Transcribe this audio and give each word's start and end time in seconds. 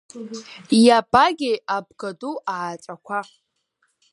Иабагеи 0.85 1.57
Абгаду 1.75 2.33
ааҵәақәа? 2.53 3.19